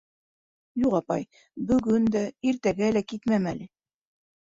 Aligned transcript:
—Юҡ, 0.83 0.95
апай, 1.01 1.27
бөгөн 1.73 2.09
дә, 2.17 2.25
иртәгә 2.53 2.93
лә 2.99 3.07
китмәм 3.15 3.51
әле. 3.57 3.73